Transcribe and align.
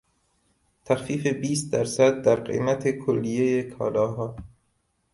تخفیف 0.85 1.27
بیست 1.27 1.71
درصد 1.71 2.21
در 2.21 2.35
قیمت 2.35 2.91
کلیهی 2.91 3.63
کالاها 3.63 4.35